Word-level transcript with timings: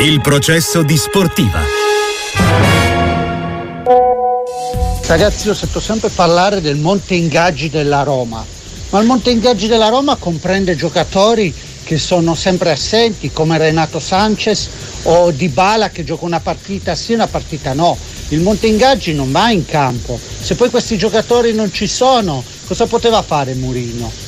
Il 0.00 0.20
processo 0.20 0.82
di 0.82 0.96
sportiva. 0.96 1.60
Ragazzi, 5.06 5.46
io 5.46 5.54
sento 5.54 5.80
sempre 5.80 6.08
parlare 6.08 6.60
del 6.60 6.76
monte 6.76 7.14
ingaggi 7.14 7.70
della 7.70 8.02
Roma, 8.02 8.44
ma 8.90 9.00
il 9.00 9.06
monte 9.06 9.30
ingaggi 9.30 9.68
della 9.68 9.88
Roma 9.88 10.16
comprende 10.16 10.74
giocatori 10.74 11.54
che 11.84 11.98
sono 11.98 12.34
sempre 12.34 12.72
assenti, 12.72 13.30
come 13.30 13.56
Renato 13.56 14.00
Sanchez 14.00 14.68
o 15.04 15.30
Dybala 15.30 15.90
che 15.90 16.02
gioca 16.02 16.24
una 16.24 16.40
partita 16.40 16.94
sì 16.94 17.12
e 17.12 17.14
una 17.14 17.28
partita 17.28 17.72
no. 17.72 17.96
Il 18.28 18.40
monte 18.40 18.66
ingaggi 18.66 19.14
non 19.14 19.30
va 19.30 19.50
in 19.50 19.64
campo. 19.64 20.18
Se 20.40 20.54
poi 20.56 20.70
questi 20.70 20.98
giocatori 20.98 21.54
non 21.54 21.72
ci 21.72 21.86
sono, 21.86 22.42
cosa 22.66 22.86
poteva 22.86 23.22
fare 23.22 23.54
Mourinho? 23.54 24.23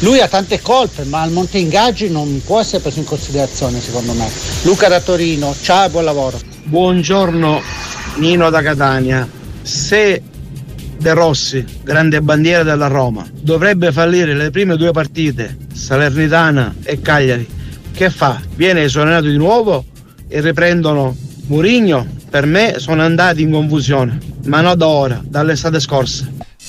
Lui 0.00 0.18
ha 0.20 0.28
tante 0.28 0.62
colpe, 0.62 1.04
ma 1.04 1.22
il 1.26 1.32
Monte 1.32 1.58
Ingaggi 1.58 2.08
non 2.08 2.40
può 2.42 2.58
essere 2.58 2.80
preso 2.80 3.00
in 3.00 3.04
considerazione, 3.04 3.80
secondo 3.80 4.14
me. 4.14 4.30
Luca 4.62 4.88
da 4.88 4.98
Torino, 4.98 5.54
ciao 5.60 5.86
e 5.86 5.90
buon 5.90 6.04
lavoro. 6.04 6.40
Buongiorno 6.64 7.60
Nino 8.16 8.48
da 8.48 8.62
Catania. 8.62 9.28
Se 9.60 10.22
De 10.96 11.12
Rossi, 11.12 11.62
grande 11.82 12.22
bandiera 12.22 12.62
della 12.62 12.86
Roma, 12.86 13.26
dovrebbe 13.30 13.92
fallire 13.92 14.34
le 14.34 14.50
prime 14.50 14.76
due 14.76 14.90
partite, 14.90 15.58
Salernitana 15.74 16.76
e 16.82 17.02
Cagliari, 17.02 17.46
che 17.92 18.08
fa? 18.08 18.40
Viene 18.54 18.84
esonerato 18.84 19.26
di 19.26 19.36
nuovo 19.36 19.84
e 20.28 20.40
riprendono 20.40 21.14
Murigno? 21.48 22.06
Per 22.30 22.46
me 22.46 22.76
sono 22.78 23.02
andati 23.02 23.42
in 23.42 23.50
confusione, 23.50 24.18
ma 24.44 24.62
non 24.62 24.78
da 24.78 24.86
ora, 24.86 25.20
dall'estate 25.22 25.78
scorsa. 25.78 26.26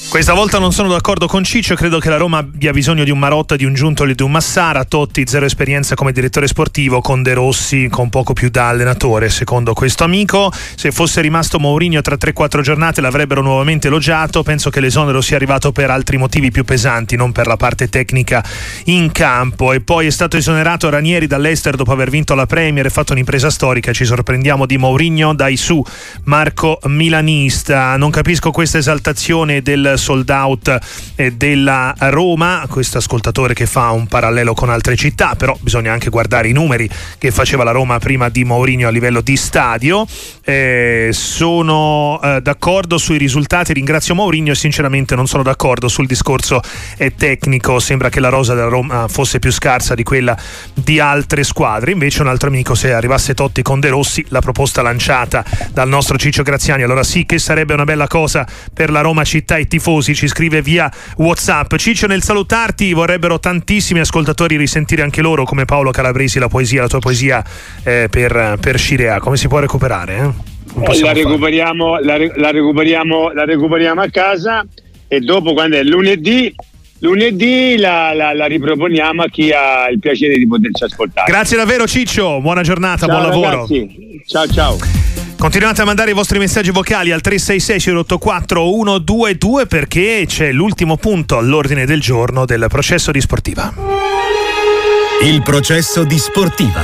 Questa 0.10 0.34
volta 0.34 0.60
non 0.60 0.74
sono 0.74 0.90
d'accordo 0.90 1.26
con 1.26 1.42
Ciccio, 1.44 1.74
credo 1.74 1.98
che 1.98 2.10
la 2.10 2.18
Roma 2.18 2.40
abbia 2.40 2.72
bisogno 2.72 3.06
di 3.06 3.12
un 3.12 3.20
Marotta, 3.20 3.56
di 3.56 3.64
un 3.64 3.74
Giuntoli, 3.74 4.14
di 4.14 4.24
un 4.24 4.32
Massara, 4.32 4.84
Totti 4.84 5.24
zero 5.26 5.46
esperienza 5.46 5.96
come 5.96 6.12
direttore 6.12 6.48
sportivo, 6.48 7.00
con 7.00 7.24
De 7.24 7.34
Rossi 7.34 7.88
con 7.90 8.10
poco 8.10 8.34
più 8.34 8.50
da 8.50 8.68
allenatore, 8.68 9.30
secondo 9.30 9.74
questo 9.74 10.04
amico. 10.04 10.52
Se 10.76 10.92
fosse 10.92 11.22
rimasto 11.22 11.60
Mourinho 11.60 12.02
tra 12.02 12.16
3-4 12.16 12.60
giornate 12.60 13.00
l'avrebbero 13.00 13.42
nuovamente 13.42 13.88
elogiato, 13.88 14.44
penso 14.44 14.70
che 14.70 14.82
l'esonero 14.82 15.22
sia 15.22 15.38
arrivato 15.38 15.72
per 15.72 15.90
altri 15.90 16.18
motivi 16.18 16.52
più 16.52 16.66
pesanti, 16.66 17.16
non 17.16 17.32
per 17.32 17.48
la 17.48 17.56
parte 17.56 17.88
tecnica 17.88 18.44
in 18.86 19.14
campo. 19.14 19.72
E 19.72 19.80
poi 19.80 20.08
è 20.08 20.12
stato 20.12 20.36
esonerato 20.36 20.90
Ranieri 20.90 21.26
dall'Ester 21.26 21.78
dopo 21.78 21.94
aver 21.94 22.10
vinto 22.10 22.36
la 22.36 22.46
Premier 22.46 22.86
e 22.86 22.90
fatto 22.90 23.14
un'impresa 23.14 23.50
storica, 23.50 23.94
ci 23.94 24.04
sorprendiamo 24.04 24.66
di 24.66 24.78
Mourinho, 24.78 25.34
dai 25.34 25.56
su 25.56 25.82
Marco 26.26 26.80
Milanista. 26.84 27.96
Non 27.96 28.10
capisco 28.10 28.52
questa 28.52 28.78
esaltazione 28.78 29.62
del 29.62 29.91
sold 29.98 30.30
out 30.30 30.80
eh, 31.16 31.32
della 31.32 31.94
Roma, 31.98 32.66
questo 32.70 32.98
ascoltatore 32.98 33.54
che 33.54 33.66
fa 33.66 33.92
un 33.92 34.08
parallelo 34.08 34.54
con 34.54 34.70
altre 34.70 34.96
città, 34.96 35.36
però 35.36 35.58
bisogna 35.60 35.92
anche 35.92 36.10
guardare 36.10 36.48
i 36.48 36.54
numeri 36.54 36.90
che 37.18 37.32
faceva 37.32 37.64
la 37.64 37.72
Roma 37.72 38.00
prima 38.00 38.30
di 38.30 38.44
Mourinho 38.44 38.88
a 38.88 38.92
livello 38.92 39.22
di 39.22 39.36
stadio. 39.36 40.06
Eh, 40.44 41.10
sono 41.12 42.20
eh, 42.24 42.42
d'accordo 42.42 42.98
sui 42.98 43.18
risultati, 43.18 43.74
ringrazio 43.74 44.16
Mourinho 44.16 44.52
e 44.52 44.56
sinceramente 44.56 45.16
non 45.16 45.28
sono 45.28 45.44
d'accordo 45.44 45.88
sul 45.88 46.08
discorso 46.08 46.62
eh, 46.98 47.14
tecnico, 47.16 47.80
sembra 47.80 48.10
che 48.10 48.20
la 48.20 48.30
rosa 48.30 48.54
della 48.54 48.68
Roma 48.68 49.08
fosse 49.08 49.40
più 49.40 49.52
scarsa 49.52 49.96
di 49.96 50.04
quella 50.04 50.38
di 50.74 51.00
altre 51.00 51.44
squadre, 51.44 51.92
invece 51.92 52.22
un 52.22 52.28
altro 52.28 52.50
amico 52.50 52.76
se 52.76 52.94
arrivasse 52.94 53.34
Totti 53.34 53.62
con 53.62 53.80
De 53.80 53.90
Rossi, 53.90 54.26
la 54.30 54.42
proposta 54.42 54.82
lanciata 54.82 55.44
dal 55.72 55.88
nostro 55.88 56.18
Ciccio 56.18 56.44
Graziani, 56.44 56.84
allora 56.84 57.04
sì 57.04 57.26
che 57.26 57.40
sarebbe 57.40 57.74
una 57.74 57.84
bella 57.84 58.08
cosa 58.08 58.48
per 58.74 58.90
la 58.90 59.02
Roma 59.02 59.24
città 59.24 59.58
e 59.58 59.68
tifosi, 59.68 59.81
ci 60.14 60.28
scrive 60.28 60.62
via 60.62 60.92
Whatsapp. 61.18 61.76
Ciccio 61.76 62.08
nel 62.08 62.22
salutarti 62.22 62.94
vorrebbero 62.94 63.40
tantissimi 63.40 64.00
ascoltatori 64.00 64.56
risentire 64.56 65.02
anche 65.02 65.22
loro 65.22 65.44
come 65.44 65.66
Paolo 65.66 65.92
Calabresi 65.92 66.40
la 66.40 66.48
poesia, 66.48 66.82
la 66.82 66.88
tua 66.88 67.00
poesia 67.00 67.44
eh, 67.84 68.08
per, 68.10 68.58
per 68.62 68.78
Scirea, 68.78 69.20
come 69.20 69.38
si 69.38 69.48
può 69.48 69.60
recuperare? 69.60 70.18
Eh? 70.18 71.00
La 71.02 71.12
recuperiamo, 71.12 72.00
la, 72.00 72.18
la, 72.36 72.52
recuperiamo, 72.52 73.32
la 73.32 73.44
recuperiamo 73.44 74.02
a 74.02 74.10
casa 74.10 74.66
e 75.08 75.20
dopo 75.20 75.54
quando 75.54 75.78
è 75.78 75.84
lunedì 75.84 76.54
lunedì 77.00 77.78
la, 77.78 78.14
la, 78.14 78.34
la, 78.34 78.46
riproponiamo 78.46 79.24
a 79.24 79.28
chi 79.28 79.52
ha 79.52 79.90
il 79.90 80.00
piacere 80.00 80.36
di 80.36 80.48
poterci 80.48 80.84
ascoltare. 80.84 81.30
Grazie 81.30 81.58
davvero 81.58 81.88
Ciccio, 81.88 82.40
buona 82.40 82.62
giornata, 82.62 83.08
ciao, 83.08 83.20
buon 83.20 83.42
ragazzi. 83.42 83.76
lavoro. 83.80 84.24
Ciao 84.28 84.48
ciao. 84.48 85.11
Continuate 85.42 85.82
a 85.82 85.86
mandare 85.86 86.12
i 86.12 86.14
vostri 86.14 86.38
messaggi 86.38 86.70
vocali 86.70 87.12
al 87.12 87.20
366 87.20 87.96
084 87.96 88.62
122 88.62 89.66
perché 89.66 90.24
c'è 90.28 90.52
l'ultimo 90.52 90.98
punto 90.98 91.40
all'ordine 91.40 91.88
del 91.88 92.00
giorno 92.00 92.46
del 92.46 92.68
processo 92.70 93.12
di 93.12 93.20
sportiva. 93.20 93.74
Il 95.24 95.42
processo 95.42 96.04
di 96.04 96.20
sportiva 96.20 96.84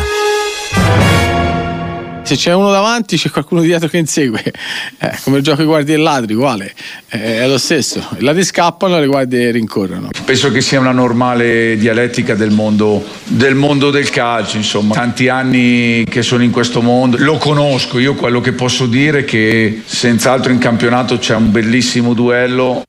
se 2.28 2.36
c'è 2.36 2.54
uno 2.54 2.72
davanti 2.72 3.16
c'è 3.18 3.30
qualcuno 3.30 3.62
dietro 3.62 3.88
che 3.88 3.98
insegue. 3.98 4.44
Eh, 5.00 5.16
come 5.24 5.38
il 5.38 5.44
gioco 5.44 5.62
di 5.62 5.68
guardie 5.68 5.94
e 5.94 5.98
ladri 5.98 6.34
uguale. 6.34 6.74
Eh, 7.10 7.42
è 7.42 7.48
lo 7.48 7.60
stesso. 7.60 8.04
I 8.18 8.24
ladri 8.24 8.44
scappano 8.44 8.98
e 8.98 9.02
le 9.02 9.06
guardie 9.06 9.52
rincorrono. 9.52 10.10
Penso 10.26 10.52
che 10.52 10.62
sia 10.62 10.80
una 10.80 10.92
normale 10.92 11.78
dialettica 11.78 12.34
del 12.34 12.50
mondo 12.50 13.06
del, 13.26 13.54
mondo 13.54 13.92
del 13.92 14.10
calcio 14.10 14.58
insomma. 14.58 14.96
Tanti 14.96 15.28
anni 15.28 16.04
che 16.10 16.24
sono 16.24 16.44
in 16.44 16.52
questo 16.52 16.82
mondo. 16.82 17.18
Lo 17.20 17.38
conosco. 17.38 18.00
Io 18.00 18.16
quello 18.16 18.42
che 18.42 18.54
posso 18.54 18.88
dire 18.88 19.20
è 19.20 19.26
che 19.26 19.84
senz'altro 19.86 20.52
in 20.52 20.58
campionato 20.58 21.20
c'è 21.20 21.36
un 21.36 21.52
bellissimo 21.52 22.14
duello 22.14 22.84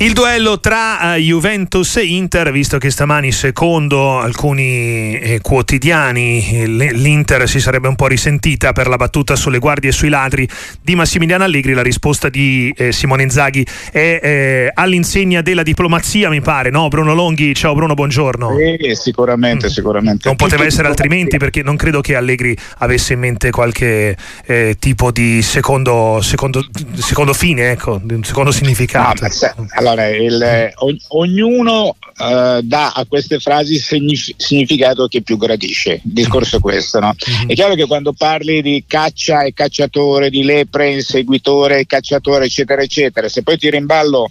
il 0.00 0.14
duello 0.14 0.60
tra 0.60 1.14
uh, 1.14 1.18
Juventus 1.18 1.98
e 1.98 2.06
Inter, 2.06 2.50
visto 2.52 2.78
che 2.78 2.88
stamani, 2.88 3.32
secondo 3.32 4.18
alcuni 4.18 5.18
eh, 5.18 5.40
quotidiani, 5.42 6.66
l'Inter 6.66 7.46
si 7.46 7.60
sarebbe 7.60 7.86
un 7.86 7.96
po' 7.96 8.06
risentita 8.06 8.72
per 8.72 8.88
la 8.88 8.96
battuta 8.96 9.36
sulle 9.36 9.58
guardie 9.58 9.90
e 9.90 9.92
sui 9.92 10.08
ladri 10.08 10.48
di 10.80 10.94
Massimiliano 10.94 11.44
Allegri, 11.44 11.74
la 11.74 11.82
risposta 11.82 12.30
di 12.30 12.72
eh, 12.78 12.92
Simone 12.92 13.24
Inzaghi 13.24 13.66
è 13.92 14.20
eh, 14.22 14.70
all'insegna 14.72 15.42
della 15.42 15.62
diplomazia, 15.62 16.30
mi 16.30 16.40
pare, 16.40 16.70
no? 16.70 16.88
Bruno 16.88 17.12
Longhi, 17.12 17.54
ciao 17.54 17.74
Bruno, 17.74 17.92
buongiorno. 17.92 18.56
Sì, 18.56 18.94
sicuramente, 18.94 19.66
mm. 19.66 19.70
sicuramente. 19.70 20.22
Non 20.28 20.36
poteva 20.36 20.64
essere 20.64 20.88
altrimenti 20.88 21.36
perché 21.36 21.62
non 21.62 21.76
credo 21.76 22.00
che 22.00 22.16
Allegri 22.16 22.56
avesse 22.78 23.12
in 23.12 23.18
mente 23.18 23.50
qualche 23.50 24.16
eh, 24.46 24.76
tipo 24.78 25.10
di 25.10 25.42
secondo, 25.42 26.20
secondo, 26.22 26.64
secondo 26.94 27.34
fine, 27.34 27.72
ecco, 27.72 28.00
un 28.02 28.24
secondo 28.24 28.50
significato. 28.50 29.26
No, 29.26 29.89
allora, 29.90 30.08
il, 30.08 30.42
eh, 30.42 30.74
ognuno 31.08 31.96
uh, 32.18 32.60
dà 32.62 32.92
a 32.92 33.04
queste 33.08 33.38
frasi 33.38 33.78
signif- 33.78 34.34
significato 34.36 35.06
che 35.08 35.22
più 35.22 35.36
gradisce. 35.36 36.00
Il 36.04 36.12
discorso 36.12 36.56
è 36.56 36.60
questo, 36.60 37.00
no? 37.00 37.14
Mm-hmm. 37.14 37.48
È 37.48 37.54
chiaro 37.54 37.74
che 37.74 37.86
quando 37.86 38.12
parli 38.12 38.62
di 38.62 38.84
caccia 38.86 39.42
e 39.42 39.52
cacciatore, 39.52 40.30
di 40.30 40.42
lepre, 40.42 40.90
inseguitore 40.90 41.80
e 41.80 41.86
cacciatore, 41.86 42.46
eccetera, 42.46 42.82
eccetera, 42.82 43.28
se 43.28 43.42
poi 43.42 43.58
tiri 43.58 43.76
in 43.76 43.86
ballo 43.86 44.28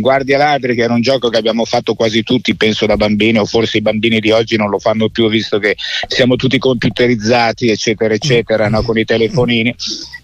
Guardia 0.00 0.38
Ladri, 0.38 0.74
che 0.74 0.82
era 0.82 0.94
un 0.94 1.00
gioco 1.00 1.28
che 1.28 1.36
abbiamo 1.36 1.64
fatto 1.64 1.94
quasi 1.94 2.22
tutti, 2.22 2.54
penso 2.54 2.86
da 2.86 2.96
bambini, 2.96 3.38
o 3.38 3.44
forse 3.44 3.78
i 3.78 3.82
bambini 3.82 4.20
di 4.20 4.30
oggi 4.30 4.56
non 4.56 4.70
lo 4.70 4.78
fanno 4.78 5.08
più, 5.08 5.28
visto 5.28 5.58
che 5.58 5.76
siamo 6.06 6.36
tutti 6.36 6.58
computerizzati, 6.58 7.68
eccetera, 7.68 8.14
eccetera, 8.14 8.68
no? 8.68 8.82
con 8.82 8.98
i 8.98 9.04
telefonini. 9.04 9.74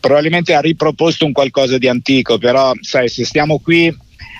Probabilmente 0.00 0.54
ha 0.54 0.60
riproposto 0.60 1.24
un 1.24 1.32
qualcosa 1.32 1.76
di 1.78 1.88
antico, 1.88 2.38
però 2.38 2.72
sai, 2.80 3.08
se 3.08 3.24
stiamo 3.24 3.58
qui 3.58 3.94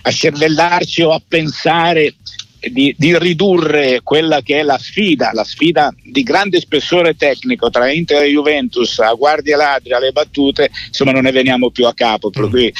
a 0.08 0.12
cervellarci 0.12 1.02
o 1.02 1.12
a 1.12 1.20
pensare 1.26 2.14
di, 2.60 2.94
di, 2.98 3.16
ridurre 3.16 4.00
quella 4.02 4.41
che 4.42 4.58
è 4.58 4.62
la 4.62 4.78
sfida, 4.78 5.30
la 5.32 5.44
sfida 5.44 5.94
di 6.02 6.22
grande 6.22 6.58
spessore 6.60 7.14
tecnico 7.16 7.70
tra 7.70 7.91
Inter 7.91 8.22
e 8.22 8.30
Juventus 8.30 8.98
a 8.98 9.12
guardia 9.12 9.56
ladri, 9.56 9.92
alle 9.92 10.10
battute, 10.10 10.70
insomma 10.88 11.12
non 11.12 11.22
ne 11.22 11.30
veniamo 11.30 11.70
più 11.70 11.86
a 11.86 11.94
capo, 11.94 12.30
per 12.30 12.46
mm. 12.46 12.50
cui 12.50 12.72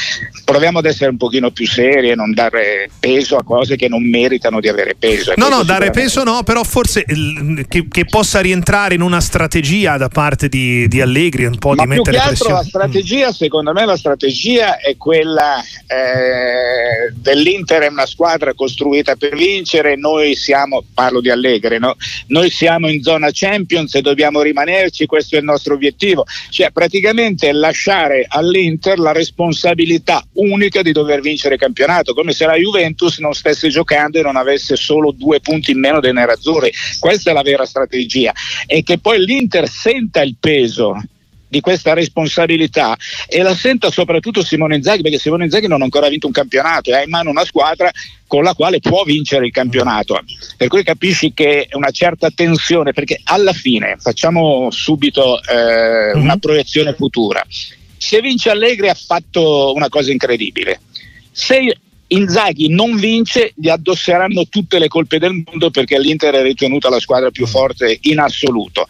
proviamo 0.45 0.79
ad 0.81 0.87
essere 0.87 1.11
un 1.11 1.17
pochino 1.17 1.51
più 1.51 1.67
seri 1.67 2.11
e 2.11 2.15
non 2.17 2.35
dare 2.35 2.91
peso 2.99 3.37
a 3.37 3.45
cose 3.45 3.77
che 3.77 3.89
non 3.89 4.03
meritano 4.09 4.59
di 4.59 4.69
avere 4.69 4.97
peso. 4.99 5.33
No, 5.37 5.49
no, 5.49 5.63
dare 5.63 5.91
peso 5.91 6.25
no, 6.25 6.43
però 6.43 6.65
forse 6.65 7.05
che, 7.69 7.87
che, 7.89 8.05
possa 8.05 8.41
rientrare 8.41 8.95
in 8.95 9.03
una 9.03 9.21
strategia 9.21 9.97
da 9.97 10.09
parte 10.09 10.49
di, 10.49 10.89
di 10.89 11.01
Allegri, 11.01 11.45
un 11.45 11.59
po' 11.59 11.75
Ma 11.75 11.83
di 11.83 11.89
mettere 11.89 12.19
pressione. 12.19 12.55
la 12.55 12.63
strategia, 12.63 13.33
secondo 13.33 13.73
me 13.73 13.85
la 13.85 13.97
strategia 13.97 14.79
è 14.79 14.97
quella 14.97 15.63
eh, 15.87 17.13
dell'Inter 17.15 17.83
è 17.83 17.89
una 17.89 18.07
squadra 18.07 18.55
costruita 18.55 19.15
per 19.15 19.37
vincere 19.37 19.67
vincere, 19.69 19.97
noi 19.97 20.35
siamo, 20.35 20.83
parlo 20.95 21.21
di 21.21 21.29
Allegri, 21.29 21.79
no? 21.79 21.95
noi 22.29 22.49
siamo 22.49 22.89
in 22.89 23.03
zona 23.03 23.29
Champions 23.31 23.95
e 23.95 24.01
dobbiamo 24.01 24.41
rimanerci, 24.41 25.05
questo 25.05 25.37
è 25.37 25.39
il 25.39 25.45
nostro 25.45 25.75
obiettivo. 25.75 26.25
Cioè 26.49 26.71
praticamente 26.71 27.53
lasciare 27.53 28.25
all'Inter 28.27 28.99
la 28.99 29.13
responsabilità 29.13 30.25
unica 30.35 30.81
di 30.81 30.93
dover 30.93 31.21
vincere 31.21 31.55
il 31.55 31.61
campionato, 31.61 32.15
come 32.15 32.33
se 32.33 32.47
la 32.47 32.55
Juventus 32.55 33.19
non 33.19 33.35
stesse 33.35 33.69
giocando 33.69 34.19
e 34.19 34.23
non 34.23 34.37
avesse 34.37 34.77
solo 34.77 35.13
due 35.13 35.41
punti 35.41 35.73
in 35.73 35.79
meno 35.79 36.01
dei 36.01 36.15
nerazzurri. 36.15 36.73
Questa 36.99 37.31
è 37.31 37.35
la 37.35 37.43
vera 37.43 37.67
strategia. 37.67 38.33
E 38.67 38.83
che 38.83 38.99
poi 38.99 39.23
l'Inter 39.23 39.69
senta 39.69 40.23
il 40.23 40.37
peso 40.41 40.97
di 41.49 41.61
questa 41.61 41.95
responsabilità 41.95 42.97
e 43.27 43.43
la 43.43 43.55
senta 43.55 43.91
soprattutto 43.91 44.45
Simone 44.45 44.77
Inzaghi 44.77 45.03
perché 45.03 45.19
Simone 45.19 45.45
Inzaghi 45.45 45.67
non 45.67 45.81
ha 45.81 45.85
ancora 45.85 46.09
vinto 46.09 46.27
un 46.27 46.33
campionato 46.33 46.91
e 46.91 46.95
ha 46.95 47.03
in 47.03 47.11
mano 47.11 47.31
una 47.31 47.45
squadra 47.45 47.91
con 48.27 48.43
la 48.43 48.55
quale 48.55 48.81
può 48.81 49.03
vincere 49.05 49.47
il 49.47 49.53
campionato. 49.53 50.21
Per 50.57 50.69
cui 50.69 50.83
capisci 50.83 51.33
che 51.33 51.67
è 51.67 51.75
una 51.75 51.91
certa 51.91 52.31
tensione 52.31 52.93
perché 52.93 53.21
alla 53.25 53.53
fine 53.53 53.97
facciamo 53.99 54.71
subito 54.71 55.43
eh, 55.43 56.13
una 56.13 56.37
proiezione 56.37 56.95
futura. 56.95 57.45
Se 57.97 58.21
vince 58.21 58.51
Allegri 58.51 58.89
ha 58.89 58.95
fatto 58.95 59.73
una 59.75 59.89
cosa 59.89 60.13
incredibile. 60.13 60.81
Se 61.33 61.79
Inzaghi 62.09 62.69
non 62.69 62.97
vince, 62.97 63.53
gli 63.55 63.69
addosseranno 63.69 64.47
tutte 64.49 64.79
le 64.79 64.89
colpe 64.89 65.19
del 65.19 65.43
mondo 65.45 65.71
perché 65.71 65.99
l'Inter 65.99 66.35
è 66.37 66.43
ritenuta 66.43 66.89
la 66.89 67.01
squadra 67.01 67.31
più 67.31 67.47
forte 67.47 67.99
in 68.03 68.19
assoluto. 68.19 68.87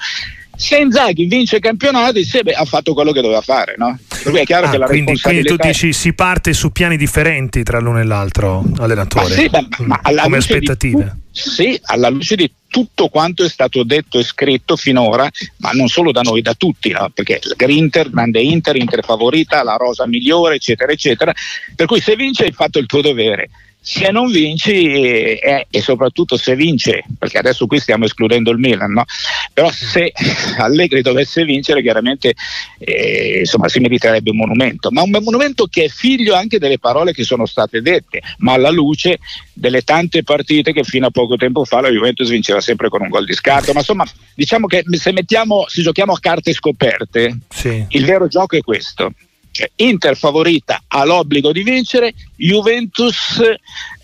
Se 0.58 0.76
Inzaghi 0.76 1.26
vince 1.26 1.56
il 1.56 1.62
campionato, 1.62 2.20
sì, 2.24 2.42
beh, 2.42 2.52
ha 2.52 2.64
fatto 2.64 2.92
quello 2.92 3.12
che 3.12 3.20
doveva 3.20 3.40
fare, 3.40 3.76
no? 3.76 3.96
È 4.08 4.44
chiaro 4.44 4.66
ah, 4.66 4.70
che 4.70 4.78
la 4.78 4.86
quindi, 4.86 5.16
quindi 5.20 5.44
tu 5.44 5.54
dici 5.54 5.92
si 5.92 6.12
parte 6.14 6.52
su 6.52 6.72
piani 6.72 6.96
differenti 6.96 7.62
tra 7.62 7.78
l'uno 7.78 8.00
e 8.00 8.04
l'altro 8.04 8.64
allenatore, 8.78 9.28
ma 9.28 9.34
sì, 9.34 9.48
ma, 9.52 9.68
ma 9.86 10.00
mm, 10.10 10.18
come 10.18 10.36
aspettative. 10.38 11.16
Di, 11.30 11.40
sì, 11.40 11.80
alla 11.84 12.08
luce 12.08 12.34
di 12.34 12.52
tutto 12.66 13.06
quanto 13.06 13.44
è 13.44 13.48
stato 13.48 13.84
detto 13.84 14.18
e 14.18 14.24
scritto 14.24 14.74
finora, 14.74 15.30
ma 15.58 15.70
non 15.70 15.86
solo 15.86 16.10
da 16.10 16.22
noi, 16.22 16.42
da 16.42 16.54
tutti, 16.54 16.90
no? 16.90 17.08
perché 17.14 17.38
l'Inter, 17.64 18.10
grande 18.10 18.40
Inter, 18.40 18.74
Inter 18.74 19.04
favorita, 19.04 19.62
la 19.62 19.76
rosa 19.76 20.08
migliore, 20.08 20.56
eccetera, 20.56 20.90
eccetera. 20.90 21.32
Per 21.76 21.86
cui 21.86 22.00
se 22.00 22.16
vince 22.16 22.46
hai 22.46 22.52
fatto 22.52 22.80
il 22.80 22.86
tuo 22.86 23.00
dovere 23.00 23.48
se 23.90 24.10
non 24.10 24.30
vinci 24.30 25.38
eh, 25.40 25.66
e 25.70 25.80
soprattutto 25.80 26.36
se 26.36 26.54
vince, 26.54 27.04
perché 27.18 27.38
adesso 27.38 27.66
qui 27.66 27.80
stiamo 27.80 28.04
escludendo 28.04 28.50
il 28.50 28.58
Milan, 28.58 28.92
no? 28.92 29.04
però 29.50 29.70
se 29.70 30.12
Allegri 30.58 31.00
dovesse 31.00 31.42
vincere 31.42 31.80
chiaramente 31.80 32.34
eh, 32.80 33.38
insomma, 33.38 33.66
si 33.68 33.80
meriterebbe 33.80 34.28
un 34.28 34.36
monumento, 34.36 34.90
ma 34.90 35.00
un 35.00 35.18
monumento 35.22 35.68
che 35.68 35.84
è 35.84 35.88
figlio 35.88 36.34
anche 36.34 36.58
delle 36.58 36.78
parole 36.78 37.14
che 37.14 37.24
sono 37.24 37.46
state 37.46 37.80
dette, 37.80 38.20
ma 38.40 38.52
alla 38.52 38.68
luce 38.68 39.20
delle 39.54 39.80
tante 39.80 40.22
partite 40.22 40.74
che 40.74 40.84
fino 40.84 41.06
a 41.06 41.10
poco 41.10 41.36
tempo 41.36 41.64
fa 41.64 41.80
la 41.80 41.88
Juventus 41.88 42.28
vinceva 42.28 42.60
sempre 42.60 42.90
con 42.90 43.00
un 43.00 43.08
gol 43.08 43.24
di 43.24 43.32
scarto, 43.32 43.72
ma 43.72 43.78
insomma 43.78 44.04
diciamo 44.34 44.66
che 44.66 44.84
se, 44.90 45.12
mettiamo, 45.12 45.64
se 45.66 45.80
giochiamo 45.80 46.12
a 46.12 46.20
carte 46.20 46.52
scoperte, 46.52 47.38
sì. 47.48 47.86
il 47.88 48.04
vero 48.04 48.28
gioco 48.28 48.54
è 48.54 48.60
questo 48.60 49.14
cioè, 49.58 49.70
Inter 49.74 50.16
favorita 50.16 50.84
ha 50.86 51.04
l'obbligo 51.04 51.50
di 51.50 51.64
vincere, 51.64 52.14
Juventus 52.36 53.42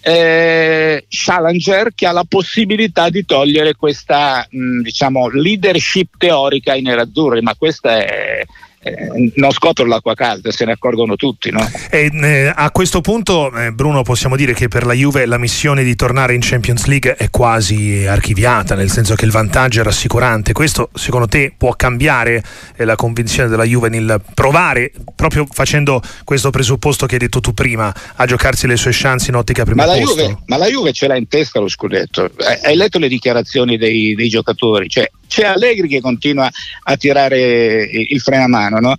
eh, 0.00 1.04
Challenger 1.08 1.94
che 1.94 2.08
ha 2.08 2.10
la 2.10 2.24
possibilità 2.28 3.08
di 3.08 3.24
togliere 3.24 3.76
questa 3.76 4.44
mh, 4.50 4.80
diciamo, 4.80 5.28
leadership 5.28 6.14
teorica 6.18 6.72
ai 6.72 6.82
nerazzurri, 6.82 7.40
ma 7.40 7.54
questa 7.54 8.04
è, 8.04 8.44
eh, 8.84 9.32
non 9.36 9.50
scoprono 9.50 9.88
l'acqua 9.88 10.14
calda, 10.14 10.52
se 10.52 10.64
ne 10.66 10.72
accorgono 10.72 11.16
tutti. 11.16 11.50
No? 11.50 11.66
E, 11.90 12.10
eh, 12.12 12.52
a 12.54 12.70
questo 12.70 13.00
punto, 13.00 13.50
eh, 13.56 13.72
Bruno, 13.72 14.02
possiamo 14.02 14.36
dire 14.36 14.52
che 14.52 14.68
per 14.68 14.84
la 14.84 14.92
Juve 14.92 15.24
la 15.24 15.38
missione 15.38 15.82
di 15.82 15.94
tornare 15.94 16.34
in 16.34 16.40
Champions 16.42 16.84
League 16.84 17.16
è 17.16 17.30
quasi 17.30 18.04
archiviata, 18.06 18.74
nel 18.74 18.90
senso 18.90 19.14
che 19.14 19.24
il 19.24 19.30
vantaggio 19.30 19.80
è 19.80 19.84
rassicurante. 19.84 20.52
Questo, 20.52 20.90
secondo 20.92 21.26
te, 21.26 21.54
può 21.56 21.72
cambiare 21.72 22.44
eh, 22.76 22.84
la 22.84 22.94
convinzione 22.94 23.48
della 23.48 23.64
Juve 23.64 23.88
nel 23.88 24.20
provare, 24.34 24.92
proprio 25.14 25.46
facendo 25.50 26.02
questo 26.24 26.50
presupposto 26.50 27.06
che 27.06 27.14
hai 27.14 27.20
detto 27.20 27.40
tu 27.40 27.54
prima, 27.54 27.92
a 28.16 28.26
giocarsi 28.26 28.66
le 28.66 28.76
sue 28.76 28.90
chance 28.92 29.30
in 29.30 29.36
ottica 29.36 29.64
prima 29.64 29.86
ma 29.86 29.94
la, 29.94 29.98
Juve, 29.98 30.38
ma 30.46 30.56
la 30.58 30.66
Juve 30.66 30.92
ce 30.92 31.06
l'ha 31.06 31.16
in 31.16 31.26
testa 31.26 31.58
lo 31.58 31.68
scudetto. 31.68 32.30
Hai 32.62 32.76
letto 32.76 32.98
le 32.98 33.08
dichiarazioni 33.08 33.78
dei, 33.78 34.14
dei 34.14 34.28
giocatori? 34.28 34.88
Cioè, 34.88 35.10
c'è 35.34 35.46
Allegri 35.46 35.88
che 35.88 36.00
continua 36.00 36.48
a 36.84 36.96
tirare 36.96 37.82
il 37.82 38.20
freno 38.20 38.44
a 38.44 38.48
mano, 38.48 38.78
no? 38.78 38.94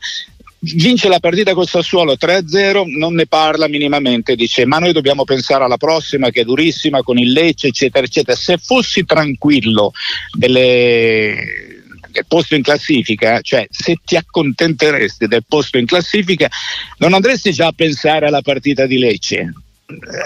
vince 0.59 1.07
la 1.07 1.19
partita 1.19 1.53
col 1.53 1.67
Sassuolo 1.67 2.17
3-0, 2.19 2.97
non 2.97 3.13
ne 3.13 3.25
parla 3.25 3.69
minimamente, 3.69 4.35
dice 4.35 4.65
ma 4.65 4.79
noi 4.79 4.91
dobbiamo 4.91 5.23
pensare 5.23 5.63
alla 5.63 5.77
prossima 5.77 6.31
che 6.31 6.41
è 6.41 6.43
durissima 6.43 7.03
con 7.03 7.17
il 7.17 7.31
Lecce 7.31 7.67
eccetera 7.67 8.05
eccetera. 8.05 8.35
Se 8.35 8.57
fossi 8.57 9.05
tranquillo 9.05 9.93
delle, 10.31 11.83
del 12.09 12.25
posto 12.27 12.55
in 12.55 12.63
classifica, 12.63 13.39
cioè 13.39 13.65
se 13.69 13.95
ti 14.03 14.17
accontenteresti 14.17 15.27
del 15.27 15.45
posto 15.47 15.77
in 15.77 15.85
classifica 15.85 16.49
non 16.97 17.13
andresti 17.13 17.53
già 17.53 17.67
a 17.67 17.73
pensare 17.73 18.27
alla 18.27 18.41
partita 18.41 18.85
di 18.85 18.97
Lecce, 18.97 19.53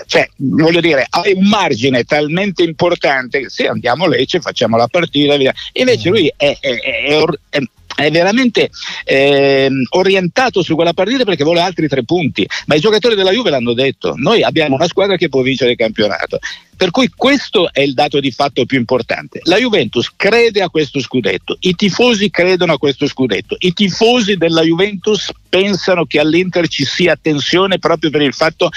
cioè, 0.06 0.30
voglio 0.38 0.80
dire, 0.80 1.06
hai 1.10 1.34
un 1.34 1.48
margine 1.48 2.04
talmente 2.04 2.64
importante 2.64 3.42
che 3.42 3.50
se 3.50 3.68
andiamo 3.68 4.06
a 4.06 4.08
Lecce 4.08 4.40
facciamo 4.40 4.78
la 4.78 4.88
partita, 4.88 5.36
invece 5.74 6.10
lui 6.10 6.32
è, 6.36 6.58
è, 6.60 6.80
è, 6.80 7.24
è 7.50 7.60
è 8.00 8.10
veramente 8.12 8.70
eh, 9.04 9.70
orientato 9.90 10.64
su 10.64 10.76
quella 10.76 10.94
partita 10.94 11.26
perché 11.26 11.44
vuole 11.44 11.60
altri 11.60 11.88
tre 11.88 12.04
punti. 12.06 12.48
Ma 12.68 12.76
i 12.76 12.80
giocatori 12.80 13.16
della 13.16 13.32
Juve 13.32 13.50
l'hanno 13.50 13.74
detto: 13.74 14.14
noi 14.16 14.42
abbiamo 14.42 14.76
una 14.76 14.88
squadra 14.88 15.18
che 15.18 15.28
può 15.28 15.42
vincere 15.42 15.72
il 15.72 15.78
campionato. 15.78 16.40
Per 16.78 16.92
cui 16.92 17.10
questo 17.14 17.74
è 17.74 17.82
il 17.82 17.94
dato 17.94 18.22
di 18.22 18.32
fatto 18.32 18.66
più 18.66 18.78
importante. 18.78 19.42
La 19.44 19.58
Juventus 19.58 20.14
crede 20.16 20.62
a 20.62 20.70
questo 20.70 21.02
scudetto, 21.02 21.58
i 21.60 21.76
tifosi 21.76 22.30
credono 22.30 22.72
a 22.72 22.78
questo 22.78 23.06
scudetto, 23.06 23.58
i 23.60 23.74
tifosi 23.74 24.38
della 24.38 24.62
Juventus 24.62 25.30
pensano 25.50 26.06
che 26.06 26.22
all'Inter 26.22 26.70
ci 26.70 26.86
sia 26.86 27.18
tensione 27.22 27.80
proprio 27.80 28.10
per 28.12 28.22
il 28.22 28.34
fatto 28.34 28.70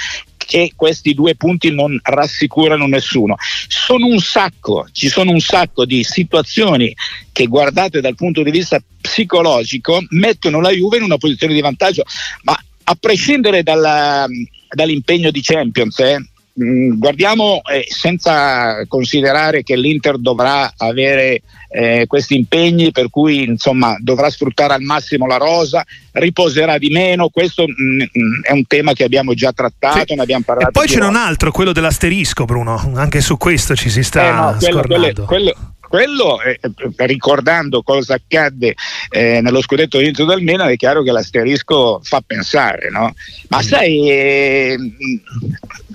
che 0.45 0.73
questi 0.75 1.15
due 1.15 1.35
punti 1.35 1.73
non 1.73 1.99
rassicurano 2.03 2.87
nessuno. 2.87 3.37
Sono 3.69 4.07
un 4.07 4.19
sacco, 4.19 4.87
ci 4.93 5.09
sono 5.09 5.31
un 5.31 5.41
sacco 5.41 5.85
di 5.85 6.05
situazioni 6.05 6.95
che 7.33 7.47
guardate 7.47 8.01
dal 8.01 8.15
punto 8.15 8.43
di 8.43 8.51
vista 8.51 8.83
psicologico 9.01 10.03
mettono 10.11 10.61
la 10.61 10.71
Juve 10.71 10.99
in 10.99 11.05
una 11.05 11.17
posizione 11.17 11.55
di 11.55 11.61
vantaggio, 11.61 12.03
ma 12.43 12.57
a 12.85 12.97
prescindere 12.99 13.63
dalla, 13.63 14.27
dall'impegno 14.69 15.31
di 15.31 15.41
Champions, 15.43 15.99
eh, 16.01 16.19
guardiamo 16.55 17.63
eh, 17.63 17.87
senza 17.89 18.85
considerare 18.87 19.63
che 19.63 19.77
l'Inter 19.77 20.19
dovrà 20.19 20.73
avere 20.77 21.43
eh, 21.71 22.05
questi 22.07 22.37
impegni 22.37 22.93
per 22.93 23.09
cui 23.09 23.45
insomma 23.45 23.97
dovrà 23.99 24.29
sfruttare 24.29 24.75
al 24.75 24.83
massimo 24.83 25.27
la 25.27 25.39
rosa, 25.39 25.85
riposerà 26.13 26.77
di 26.77 26.91
meno, 26.91 27.31
questo 27.31 27.65
mh, 27.67 27.73
mm, 27.73 27.99
mm, 27.99 28.43
è 28.43 28.53
un 28.53 28.67
tema 28.67 28.93
che 28.93 29.05
abbiamo 29.05 29.33
già 29.33 29.53
trattato, 29.53 30.05
sì. 30.07 30.15
ne 30.15 30.23
abbiamo 30.23 30.45
parlato. 30.45 30.69
E 30.69 30.73
poi 30.73 30.87
c'è 30.87 31.03
un 31.03 31.17
altro, 31.17 31.51
quello 31.51 31.73
dell'asterisco 31.73 32.45
Bruno, 32.45 32.93
anche 32.95 33.21
su 33.21 33.39
questo 33.39 33.75
ci 33.75 33.89
si 33.89 34.03
sta 34.03 34.27
eh 34.27 34.33
no, 34.33 34.57
quello, 34.59 34.83
quello, 34.83 35.25
quello, 35.25 35.55
quello, 35.93 36.41
eh, 36.41 36.59
ricordando 37.05 37.83
cosa 37.83 38.15
accadde 38.15 38.75
eh, 39.11 39.43
nello 39.43 39.61
scudetto 39.61 39.99
vinto 39.99 40.25
dal 40.25 40.41
Milan, 40.41 40.71
è 40.71 40.77
chiaro 40.77 41.03
che 41.03 41.13
l'asterisco 41.13 42.01
fa 42.03 42.23
pensare, 42.27 42.89
no? 42.89 43.13
Ma 43.49 43.59
mm. 43.59 43.61
sai, 43.61 44.11
eh, 44.11 44.79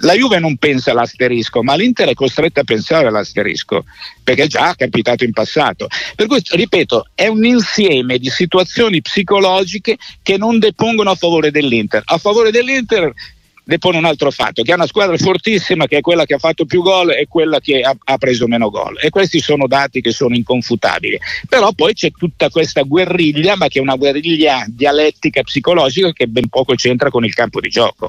la 0.02 0.14
Juve 0.14 0.38
non 0.38 0.58
pensa 0.58 0.92
all'asterisco, 0.92 1.64
ma 1.64 1.74
l'Inter 1.74 2.10
è 2.10 2.14
costretta 2.14 2.62
a 2.62 2.64
pensare 2.64 3.08
all'asterisco, 3.08 3.86
perché 4.24 4.46
già 4.46 4.74
è 4.74 4.76
capitato 4.76 5.24
in 5.24 5.32
passato. 5.32 5.88
Per 6.16 6.28
cui, 6.28 6.44
ripeto, 6.48 7.08
è 7.16 7.26
un 7.26 7.44
insieme 7.44 8.20
di 8.20 8.30
situazioni 8.30 9.02
psicologiche 9.02 9.98
che 10.22 10.38
non 10.38 10.60
depongono 10.60 11.10
a 11.10 11.16
favore 11.16 11.50
dell'Inter. 11.50 12.04
A 12.06 12.20
favore 12.20 12.52
dell'Inter 12.52 13.12
depone 13.68 13.98
un 13.98 14.06
altro 14.06 14.32
fatto, 14.32 14.64
che 14.64 14.72
è 14.72 14.76
una 14.76 14.88
squadra 14.88 15.18
fortissima, 15.18 15.88
che 15.88 15.98
è 15.98 16.02
quella 16.02 16.26
che 16.26 16.36
ha 16.36 16.38
fatto 16.38 16.66
più 16.66 16.82
gol 16.82 17.12
e 17.12 17.28
quella 17.28 17.60
che 17.60 17.82
ha, 17.82 17.94
ha, 18.02 18.18
preso 18.18 18.48
meno 18.48 18.70
gol. 18.70 18.98
E 19.02 19.10
questi 19.10 19.40
sono 19.40 19.68
dati 19.68 20.00
che 20.00 20.12
sono 20.12 20.36
inconfutabili. 20.36 21.20
Però 21.50 21.74
poi 21.74 21.94
c'è 21.94 22.12
tutta 22.12 22.50
questa 22.50 22.84
guerriglia, 22.84 23.58
ma 23.58 23.68
che 23.68 23.80
è 23.80 23.82
una 23.82 23.96
guerriglia 23.96 24.64
dialettica 24.68 25.42
psicologica 25.42 26.14
che 26.14 26.28
ben 26.28 26.48
poco 26.48 26.76
c'entra 26.76 27.10
con 27.10 27.26
il 27.26 27.34
campo 27.34 27.60
di 27.60 27.68
gioco. 27.68 28.06